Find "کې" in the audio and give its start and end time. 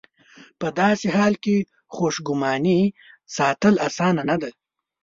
1.45-1.57